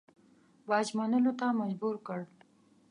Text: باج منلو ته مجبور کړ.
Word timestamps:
باج 0.67 0.87
منلو 0.97 1.33
ته 1.39 1.47
مجبور 1.61 1.95
کړ. 2.07 2.19